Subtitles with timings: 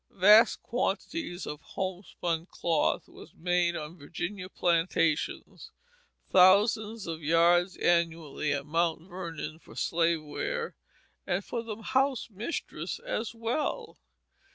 [0.09, 5.69] Vast quantities of homespun cloth was made on Virginian plantations,
[6.27, 10.75] thousands of yards annually at Mount Vernon for slave wear,
[11.27, 13.99] and for the house mistress as well.